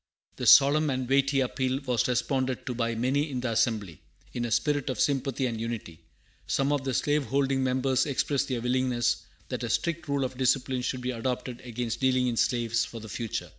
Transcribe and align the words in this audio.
This 0.37 0.49
solemn 0.49 0.89
and 0.89 1.07
weighty 1.07 1.41
appeal 1.41 1.79
was 1.85 2.07
responded 2.07 2.65
to 2.65 2.73
by 2.73 2.95
many 2.95 3.29
in 3.29 3.41
the 3.41 3.51
assembly, 3.51 4.01
in 4.33 4.45
a 4.45 4.49
spirit 4.49 4.89
of 4.89 4.99
sympathy 4.99 5.45
and 5.45 5.61
unity. 5.61 5.99
Some 6.47 6.71
of 6.71 6.83
the 6.83 6.95
slave 6.95 7.25
holding 7.25 7.63
members 7.63 8.07
expressed 8.07 8.47
their 8.47 8.61
willingness 8.61 9.17
that 9.49 9.61
a 9.63 9.69
strict 9.69 10.07
rule 10.07 10.23
of 10.23 10.39
discipline 10.39 10.81
should 10.81 11.01
be 11.01 11.11
adopted 11.11 11.61
against 11.61 11.99
dealing 11.99 12.25
in 12.25 12.35
slaves 12.35 12.83
for 12.83 12.99
the 12.99 13.09
future. 13.09 13.49